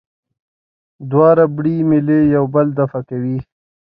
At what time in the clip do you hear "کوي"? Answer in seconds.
3.09-3.37